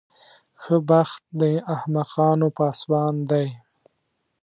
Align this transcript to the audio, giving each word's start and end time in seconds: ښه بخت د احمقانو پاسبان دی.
ښه 0.61 0.75
بخت 0.89 1.21
د 1.41 1.43
احمقانو 1.75 2.47
پاسبان 2.59 3.15
دی. 3.29 3.47